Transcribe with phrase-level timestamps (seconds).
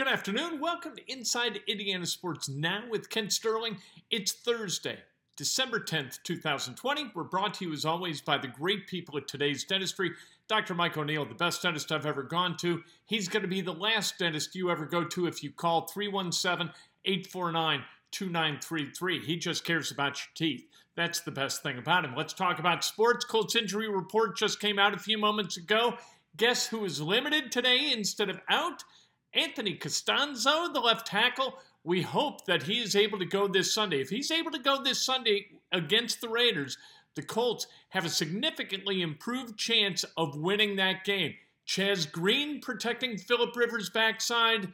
[0.00, 0.60] Good afternoon.
[0.60, 3.76] Welcome to Inside Indiana Sports Now with Kent Sterling.
[4.10, 4.96] It's Thursday,
[5.36, 7.10] December 10th, 2020.
[7.14, 10.12] We're brought to you as always by the great people at today's dentistry.
[10.48, 10.72] Dr.
[10.72, 12.82] Mike O'Neill, the best dentist I've ever gone to.
[13.04, 16.72] He's going to be the last dentist you ever go to if you call 317
[17.04, 19.20] 849 2933.
[19.26, 20.64] He just cares about your teeth.
[20.96, 22.14] That's the best thing about him.
[22.16, 23.26] Let's talk about sports.
[23.26, 25.98] Colts injury report just came out a few moments ago.
[26.38, 28.82] Guess who is limited today instead of out?
[29.32, 34.00] Anthony Castonzo, the left tackle, we hope that he is able to go this Sunday.
[34.00, 36.76] If he's able to go this Sunday against the Raiders,
[37.14, 41.34] the Colts have a significantly improved chance of winning that game.
[41.66, 44.72] Chaz Green protecting Philip Rivers' backside,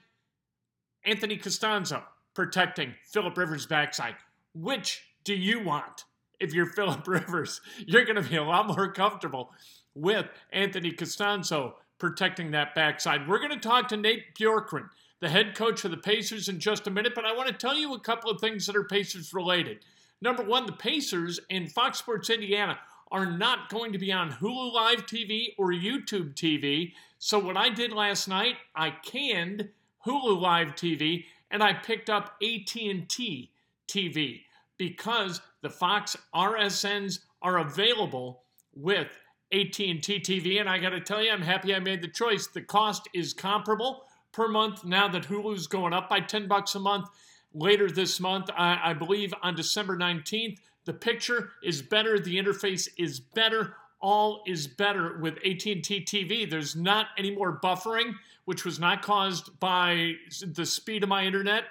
[1.05, 2.03] Anthony Castonzo
[2.35, 4.17] protecting Philip Rivers' backside.
[4.55, 6.05] Which do you want?
[6.41, 9.53] If you're Philip Rivers, you're going to be a lot more comfortable
[9.95, 13.29] with Anthony Castonzo protecting that backside.
[13.29, 14.89] We're going to talk to Nate Bjorkgren,
[15.21, 17.77] the head coach of the Pacers, in just a minute, but I want to tell
[17.77, 19.85] you a couple of things that are Pacers related.
[20.21, 22.79] Number one, the Pacers and Fox Sports Indiana
[23.11, 26.93] are not going to be on Hulu Live TV or YouTube TV.
[27.19, 29.69] So what I did last night, I canned
[30.05, 33.51] Hulu Live TV and I picked up AT&T
[33.89, 34.41] TV
[34.79, 38.43] because the Fox RSNs are available
[38.75, 39.09] with
[39.53, 42.49] AT&T TV, and I got to tell you, I'm happy I made the choice.
[42.49, 46.81] The cost is comparable per month now that Hulu's going up by 10 bucks a
[46.81, 47.09] month.
[47.55, 52.89] Later this month, I, I believe on December 19th, the picture is better, the interface
[52.99, 56.49] is better, all is better with AT&T TV.
[56.49, 60.13] There's not any more buffering, which was not caused by
[60.45, 61.65] the speed of my internet.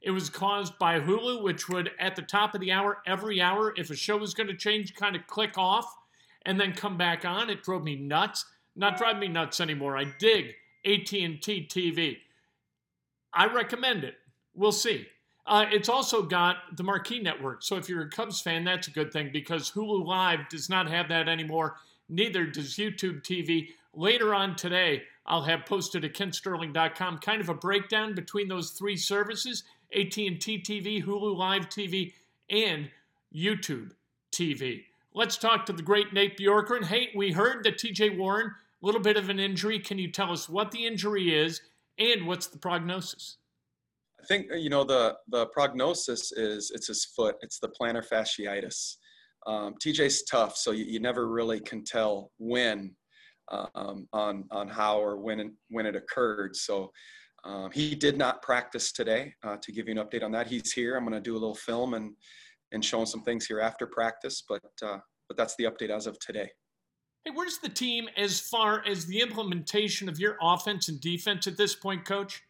[0.00, 3.74] It was caused by Hulu, which would, at the top of the hour, every hour,
[3.76, 5.96] if a show was going to change, kind of click off
[6.46, 7.50] and then come back on.
[7.50, 8.46] It drove me nuts.
[8.74, 9.98] Not drive me nuts anymore.
[9.98, 10.54] I dig
[10.86, 12.16] AT&T TV.
[13.34, 14.14] I recommend it.
[14.54, 15.06] We'll see.
[15.46, 17.62] Uh, it's also got the Marquee Network.
[17.62, 20.88] So if you're a Cubs fan, that's a good thing because Hulu Live does not
[20.88, 21.76] have that anymore.
[22.08, 23.68] Neither does YouTube TV.
[23.92, 28.96] Later on today, I'll have posted at kentsterling.com kind of a breakdown between those three
[28.96, 32.12] services: AT&T TV, Hulu Live TV,
[32.50, 32.90] and
[33.34, 33.92] YouTube
[34.32, 34.84] TV.
[35.16, 36.84] Let's talk to the great Nate Bjorkgren.
[36.84, 39.78] Hey, we heard that TJ Warren, a little bit of an injury.
[39.78, 41.62] Can you tell us what the injury is
[41.98, 43.38] and what's the prognosis?
[44.20, 47.36] I think you know the the prognosis is it's his foot.
[47.40, 48.96] It's the plantar fasciitis.
[49.46, 52.94] Um, TJ's tough, so you, you, never really can tell when
[53.50, 56.54] um, on on how or when when it occurred.
[56.54, 56.92] So
[57.42, 59.32] um, he did not practice today.
[59.42, 60.94] Uh, to give you an update on that, he's here.
[60.94, 62.12] I'm going to do a little film and
[62.72, 64.42] and showing some things here after practice.
[64.48, 66.50] But uh, but that's the update as of today.
[67.24, 71.56] Hey, where's the team as far as the implementation of your offense and defense at
[71.56, 72.42] this point, Coach?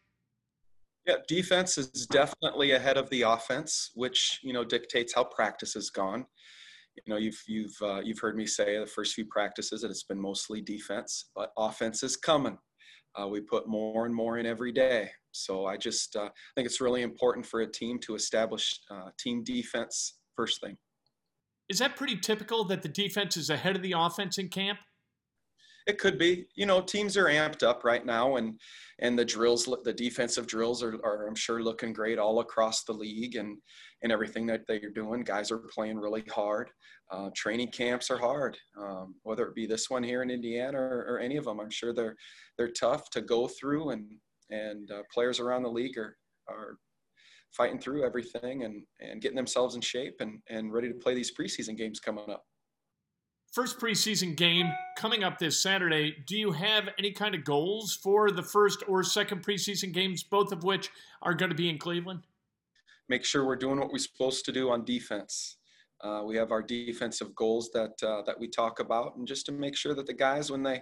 [1.07, 5.89] Yeah, defense is definitely ahead of the offense, which you know dictates how practice has
[5.89, 6.25] gone.
[7.05, 10.03] You know, you've you've uh, you've heard me say the first few practices that it's
[10.03, 12.57] been mostly defense, but offense is coming.
[13.19, 15.09] Uh, we put more and more in every day.
[15.37, 19.43] So I just uh, think it's really important for a team to establish uh, team
[19.43, 20.77] defense first thing.
[21.69, 24.79] Is that pretty typical that the defense is ahead of the offense in camp?
[25.85, 26.45] It could be.
[26.55, 28.59] You know, teams are amped up right now, and
[28.99, 32.91] and the drills, the defensive drills are, are I'm sure looking great all across the
[32.91, 33.57] league, and
[34.03, 35.23] and everything that they're doing.
[35.23, 36.69] Guys are playing really hard.
[37.09, 41.05] Uh, training camps are hard, um, whether it be this one here in Indiana or,
[41.07, 41.59] or, any of them.
[41.61, 42.17] I'm sure they're
[42.57, 44.11] they're tough to go through, and
[44.49, 46.77] and uh, players around the league are are
[47.51, 51.33] fighting through everything and and getting themselves in shape and and ready to play these
[51.33, 52.45] preseason games coming up.
[53.53, 56.15] First preseason game coming up this Saturday.
[56.27, 60.51] Do you have any kind of goals for the first or second preseason games, both
[60.51, 60.89] of which
[61.21, 62.27] are going to be in Cleveland?
[63.09, 65.57] Make sure we're doing what we're supposed to do on defense.
[66.01, 69.51] Uh, we have our defensive goals that uh, that we talk about, and just to
[69.51, 70.81] make sure that the guys, when they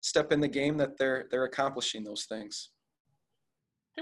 [0.00, 2.70] step in the game, that they're they're accomplishing those things.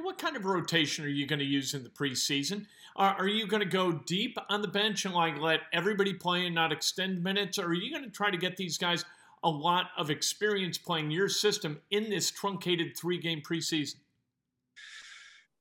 [0.03, 2.67] What kind of rotation are you going to use in the preseason?
[2.95, 6.47] Are, are you going to go deep on the bench and like let everybody play
[6.47, 9.05] and not extend minutes, or are you going to try to get these guys
[9.43, 13.97] a lot of experience playing your system in this truncated three-game preseason?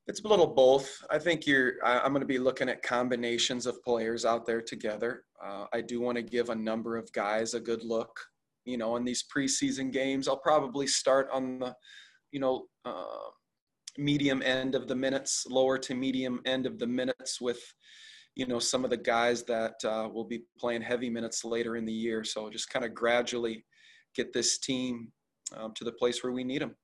[0.06, 1.02] It's a little both.
[1.10, 1.74] I think you're.
[1.84, 5.24] I'm going to be looking at combinations of players out there together.
[5.44, 8.20] Uh, I do want to give a number of guys a good look.
[8.64, 11.76] You know, in these preseason games, I'll probably start on the,
[12.30, 13.30] you know, uh,
[13.98, 17.60] medium end of the minutes, lower to medium end of the minutes with,
[18.34, 21.84] you know, some of the guys that uh, will be playing heavy minutes later in
[21.84, 22.24] the year.
[22.24, 23.64] So just kind of gradually
[24.14, 25.12] get this team
[25.56, 26.74] um, to the place where we need them.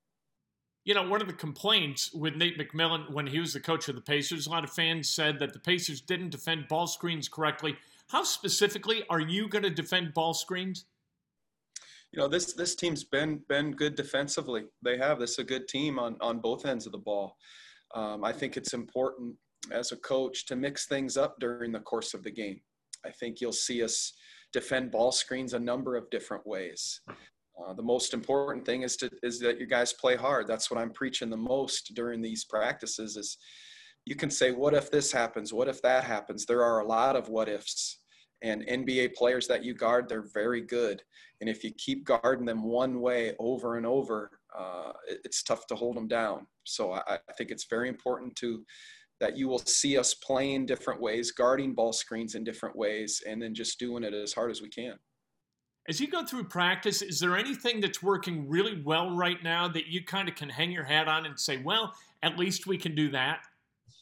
[0.84, 3.94] you know, one of the complaints with Nate McMillan when he was the coach of
[3.94, 7.76] the Pacers, a lot of fans said that the Pacers didn't defend ball screens correctly.
[8.08, 10.86] How specifically are you going to defend ball screens?
[12.12, 14.64] You know, this this team's been been good defensively.
[14.84, 17.36] They have this is a good team on on both ends of the ball.
[17.94, 19.34] Um, I think it's important
[19.70, 22.60] as a coach to mix things up during the course of the game.
[23.04, 24.12] I think you'll see us
[24.52, 27.00] defend ball screens a number of different ways.
[27.08, 30.46] Uh, the most important thing is to is that you guys play hard.
[30.46, 33.16] That's what I'm preaching the most during these practices.
[33.16, 33.38] Is
[34.04, 35.52] you can say, "What if this happens?
[35.52, 38.00] What if that happens?" There are a lot of what ifs,
[38.42, 41.02] and NBA players that you guard, they're very good.
[41.40, 45.74] And if you keep guarding them one way over and over, uh, it's tough to
[45.74, 46.46] hold them down.
[46.64, 48.64] So I, I think it's very important to
[49.20, 53.40] that you will see us playing different ways, guarding ball screens in different ways, and
[53.40, 54.98] then just doing it as hard as we can.
[55.88, 59.86] As you go through practice, is there anything that's working really well right now that
[59.86, 61.92] you kind of can hang your hat on and say, well,
[62.22, 63.42] at least we can do that?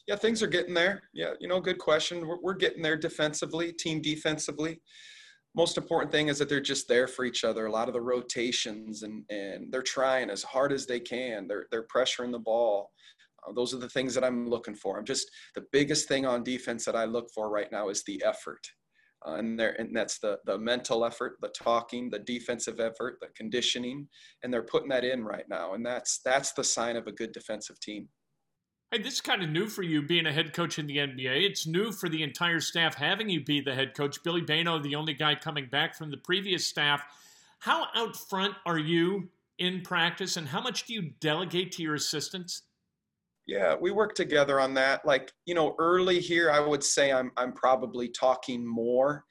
[0.07, 1.03] Yeah, things are getting there.
[1.13, 2.27] Yeah, you know, good question.
[2.27, 4.81] We're, we're getting there defensively, team defensively.
[5.55, 7.65] Most important thing is that they're just there for each other.
[7.65, 11.47] A lot of the rotations and and they're trying as hard as they can.
[11.47, 12.89] They're they're pressuring the ball.
[13.45, 14.97] Uh, those are the things that I'm looking for.
[14.97, 18.23] I'm just the biggest thing on defense that I look for right now is the
[18.25, 18.65] effort.
[19.27, 23.27] Uh, and there, and that's the the mental effort, the talking, the defensive effort, the
[23.35, 24.07] conditioning,
[24.43, 25.73] and they're putting that in right now.
[25.73, 28.07] And that's that's the sign of a good defensive team.
[28.93, 31.49] Hey, this is kind of new for you being a head coach in the NBA.
[31.49, 34.21] It's new for the entire staff having you be the head coach.
[34.21, 37.01] Billy Bayno, the only guy coming back from the previous staff.
[37.59, 39.29] How out front are you
[39.59, 42.63] in practice, and how much do you delegate to your assistants?
[43.47, 45.05] Yeah, we work together on that.
[45.05, 49.23] Like, you know, early here, I would say I'm I'm probably talking more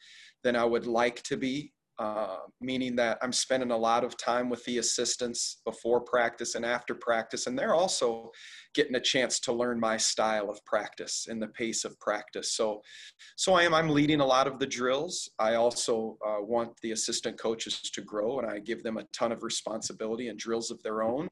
[0.43, 1.75] than I would like to be.
[2.01, 6.65] Uh, meaning that I'm spending a lot of time with the assistants before practice and
[6.65, 8.31] after practice, and they're also
[8.75, 12.55] getting a chance to learn my style of practice and the pace of practice.
[12.55, 12.81] So,
[13.37, 15.29] so I am I'm leading a lot of the drills.
[15.39, 19.31] I also uh, want the assistant coaches to grow, and I give them a ton
[19.31, 21.29] of responsibility and drills of their own.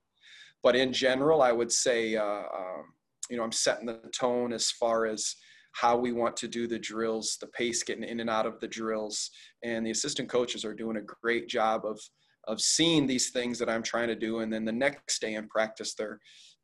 [0.62, 2.92] But in general, I would say, uh, um,
[3.30, 5.34] you know, I'm setting the tone as far as
[5.80, 8.66] how we want to do the drills, the pace getting in and out of the
[8.66, 9.30] drills,
[9.62, 12.00] and the assistant coaches are doing a great job of
[12.48, 15.46] of seeing these things that I'm trying to do, and then the next day in
[15.48, 16.18] practice, they're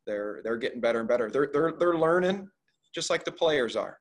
[0.05, 1.29] they're they're getting better and better.
[1.29, 2.47] They're they're they're learning
[2.93, 3.97] just like the players are.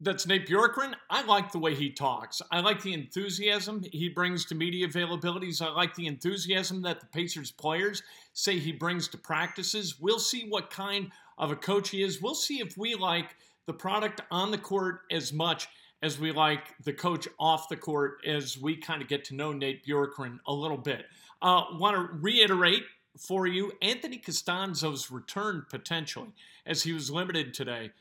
[0.00, 0.94] That's Nate Bjorkgren.
[1.10, 2.40] I like the way he talks.
[2.52, 5.60] I like the enthusiasm he brings to media availabilities.
[5.60, 8.02] I like the enthusiasm that the Pacers players
[8.32, 9.98] say he brings to practices.
[9.98, 12.22] We'll see what kind of a coach he is.
[12.22, 13.34] We'll see if we like
[13.68, 15.68] the product on the court as much
[16.02, 19.52] as we like the coach off the court as we kind of get to know
[19.52, 21.06] Nate Bjorkgren a little bit.
[21.40, 22.82] Uh, Want to reiterate
[23.16, 26.30] for you Anthony Castonzo's return potentially
[26.66, 27.92] as he was limited today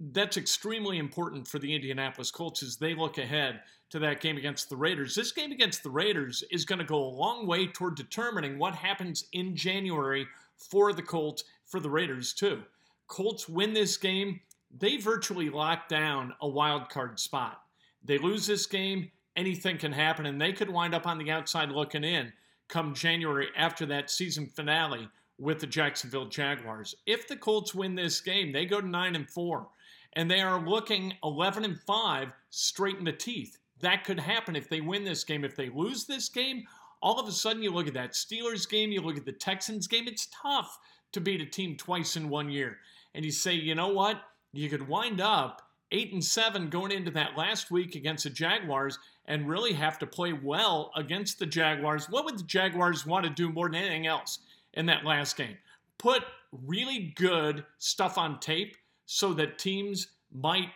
[0.00, 4.68] that's extremely important for the Indianapolis Colts as they look ahead to that game against
[4.68, 5.14] the Raiders.
[5.14, 8.74] This game against the Raiders is going to go a long way toward determining what
[8.74, 10.26] happens in January
[10.56, 12.62] for the Colts, for the Raiders, too.
[13.06, 14.40] Colts win this game,
[14.76, 17.62] they virtually lock down a wild card spot.
[18.04, 21.70] They lose this game, anything can happen, and they could wind up on the outside
[21.70, 22.32] looking in
[22.68, 26.94] come January after that season finale with the Jacksonville Jaguars.
[27.06, 29.66] If the Colts win this game, they go to 9 and 4
[30.14, 33.58] and they are looking 11 and 5 straight in the teeth.
[33.80, 35.44] That could happen if they win this game.
[35.44, 36.64] If they lose this game,
[37.00, 39.86] all of a sudden you look at that Steelers game, you look at the Texans
[39.86, 40.78] game, it's tough
[41.12, 42.78] to beat a team twice in one year.
[43.14, 44.20] And you say, you know what?
[44.52, 45.62] You could wind up
[45.92, 50.06] 8 and 7 going into that last week against the Jaguars and really have to
[50.06, 52.08] play well against the Jaguars.
[52.08, 54.40] What would the Jaguars want to do more than anything else
[54.74, 55.56] in that last game?
[55.98, 58.76] Put really good stuff on tape
[59.06, 60.70] so that teams might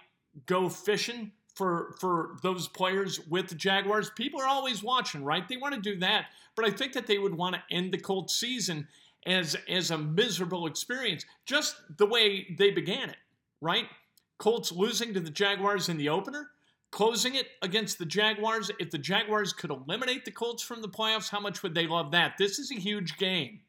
[0.46, 4.10] go fishing for for those players with the Jaguars.
[4.16, 5.46] People are always watching, right?
[5.48, 6.26] They want to do that,
[6.56, 8.88] but I think that they would want to end the Colts season
[9.26, 13.16] as as a miserable experience, just the way they began it,
[13.62, 13.86] right?
[14.38, 16.50] Colts losing to the Jaguars in the opener,
[16.90, 18.70] closing it against the Jaguars.
[18.78, 22.10] If the Jaguars could eliminate the Colts from the playoffs, how much would they love
[22.10, 22.34] that?
[22.38, 23.60] This is a huge game.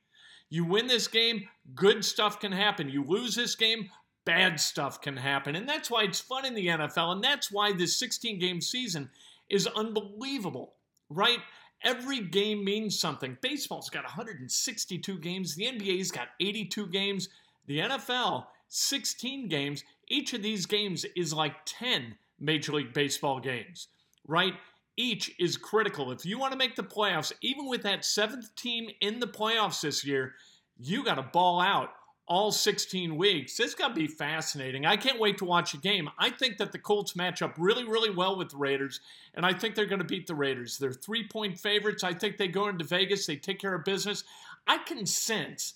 [0.50, 2.89] You win this game, good stuff can happen.
[2.89, 3.89] You lose this game,
[4.25, 5.55] bad stuff can happen.
[5.55, 7.13] And that's why it's fun in the NFL.
[7.13, 9.09] And that's why this 16 game season
[9.50, 10.73] is unbelievable,
[11.09, 11.39] right?
[11.83, 13.38] Every game means something.
[13.41, 17.29] Baseball's got 162 games, the NBA's got 82 games,
[17.67, 19.83] the NFL, 16 games.
[20.07, 23.87] Each of these games is like 10 Major League Baseball games,
[24.27, 24.55] right?
[24.97, 26.11] Each is critical.
[26.11, 29.81] If you want to make the playoffs, even with that seventh team in the playoffs
[29.81, 30.33] this year,
[30.79, 31.91] you got to ball out
[32.25, 33.59] all 16 weeks.
[33.59, 34.87] It's going to be fascinating.
[34.87, 36.09] I can't wait to watch a game.
[36.17, 39.01] I think that the Colts match up really, really well with the Raiders,
[39.35, 40.79] and I think they're going to beat the Raiders.
[40.79, 42.03] They're three point favorites.
[42.03, 44.23] I think they go into Vegas, they take care of business.
[44.65, 45.75] I can sense,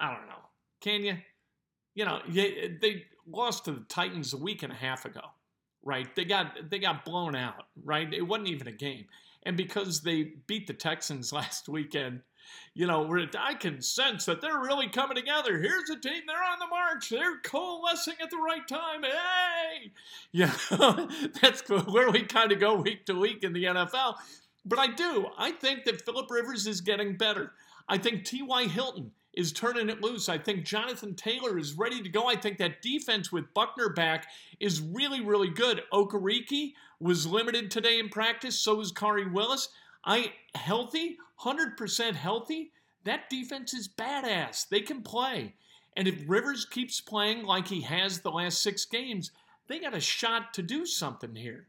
[0.00, 0.42] I don't know,
[0.80, 1.16] can you?
[1.94, 5.22] You know, they lost to the Titans a week and a half ago,
[5.82, 6.12] right?
[6.14, 8.12] They got they got blown out, right?
[8.12, 9.06] It wasn't even a game.
[9.44, 12.20] And because they beat the Texans last weekend,
[12.74, 15.58] you know, I can sense that they're really coming together.
[15.58, 19.02] Here's a team, they're on the march, they're coalescing at the right time.
[19.02, 19.92] Hey!
[20.32, 20.52] Yeah,
[21.40, 24.16] that's where we kind of go week to week in the NFL.
[24.64, 25.26] But I do.
[25.38, 27.52] I think that Philip Rivers is getting better.
[27.88, 28.64] I think T.Y.
[28.64, 30.28] Hilton is turning it loose.
[30.28, 32.28] I think Jonathan Taylor is ready to go.
[32.28, 34.26] I think that defense with Buckner back
[34.60, 35.82] is really, really good.
[35.92, 38.58] Okereke was limited today in practice.
[38.58, 39.68] So is Khari Willis.
[40.04, 42.72] I healthy, 100% healthy.
[43.04, 44.68] That defense is badass.
[44.68, 45.54] They can play.
[45.96, 49.30] And if Rivers keeps playing like he has the last six games,
[49.68, 51.66] they got a shot to do something here.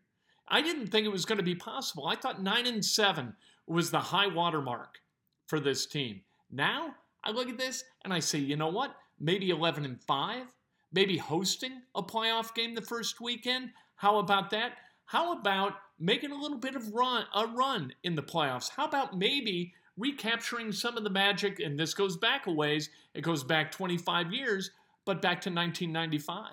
[0.48, 2.07] I didn't think it was going to be possible.
[2.07, 3.34] I thought 9 and 7
[3.67, 5.00] was the high water mark
[5.48, 6.22] for this team.
[6.51, 6.95] Now,
[7.25, 8.96] I look at this and I say, you know what?
[9.20, 10.44] Maybe 11 and 5,
[10.91, 13.72] maybe hosting a playoff game the first weekend.
[13.96, 14.74] How about that?
[15.05, 18.70] How about making a little bit of run a run in the playoffs?
[18.70, 22.89] How about maybe recapturing some of the magic and this goes back a ways.
[23.13, 24.72] It goes back 25 years,
[25.05, 26.51] but back to 1995.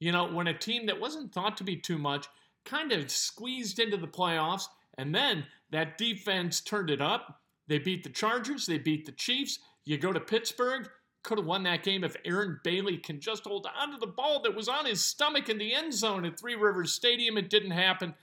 [0.00, 2.28] You know, when a team that wasn't thought to be too much
[2.64, 4.66] kind of squeezed into the playoffs
[4.98, 7.40] and then that defense turned it up.
[7.66, 10.86] They beat the Chargers, they beat the Chiefs, you go to Pittsburgh,
[11.22, 14.42] could have won that game if Aaron Bailey can just hold on to the ball
[14.42, 17.38] that was on his stomach in the end zone at Three Rivers Stadium.
[17.38, 18.14] It didn't happen.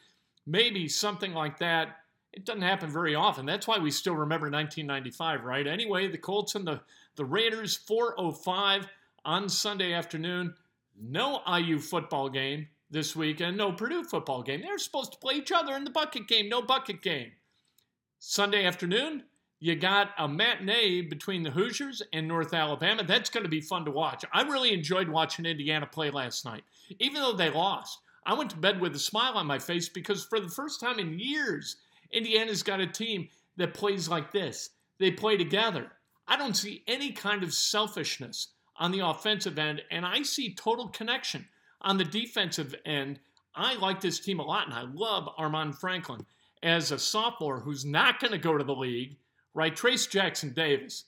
[0.46, 1.98] Maybe something like that.
[2.34, 3.48] It doesn't happen very often.
[3.48, 5.66] That's why we still remember 1995, right?
[5.66, 6.82] Anyway, the Colts and the,
[7.16, 8.88] the Raiders, 405
[9.24, 10.54] on Sunday afternoon.
[11.02, 14.62] No IU football game this weekend, no Purdue football game.
[14.62, 17.32] They're supposed to play each other in the bucket game, no bucket game.
[18.20, 19.24] Sunday afternoon,
[19.66, 23.04] you got a matinee between the Hoosiers and North Alabama.
[23.04, 24.24] That's going to be fun to watch.
[24.32, 26.64] I really enjoyed watching Indiana play last night,
[27.00, 27.98] even though they lost.
[28.28, 31.00] I went to bed with a smile on my face because for the first time
[31.00, 31.78] in years,
[32.12, 34.70] Indiana's got a team that plays like this.
[35.00, 35.88] They play together.
[36.28, 40.90] I don't see any kind of selfishness on the offensive end, and I see total
[40.90, 41.48] connection
[41.82, 43.20] on the defensive end.
[43.56, 46.24] I like this team a lot, and I love Armaan Franklin
[46.62, 49.18] as a sophomore who's not going to go to the league
[49.56, 49.76] right?
[49.76, 51.06] Trayce Jackson Davis,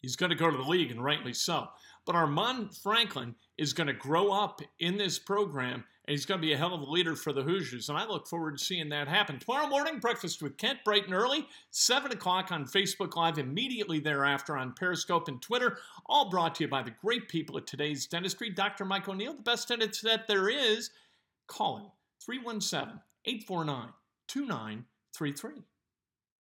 [0.00, 1.66] he's going to go to the league, and rightly so.
[2.04, 6.46] But Armaan Franklin is going to grow up in this program, and he's going to
[6.46, 7.88] be a hell of a leader for the Hoosiers.
[7.88, 9.38] And I look forward to seeing that happen.
[9.38, 14.56] Tomorrow morning, breakfast with Kent, bright and early, 7 o'clock on Facebook Live, immediately thereafter
[14.56, 15.78] on Periscope and Twitter.
[16.06, 18.50] All brought to you by the great people at today's dentistry.
[18.50, 18.84] Dr.
[18.84, 20.90] Mike O'Neill, the best dentist that there is.
[21.46, 21.86] Call him
[22.20, 23.88] 317 849
[24.26, 25.62] 2933.